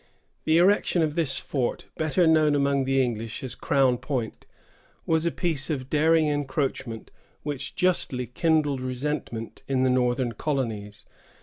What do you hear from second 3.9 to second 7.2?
Point, was a piece of daring encroachment